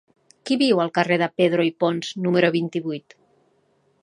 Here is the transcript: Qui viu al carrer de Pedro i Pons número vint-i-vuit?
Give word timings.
Qui 0.49 0.55
viu 0.61 0.81
al 0.85 0.89
carrer 0.95 1.19
de 1.23 1.27
Pedro 1.43 1.67
i 1.69 1.73
Pons 1.85 2.11
número 2.25 2.53
vint-i-vuit? 2.57 3.17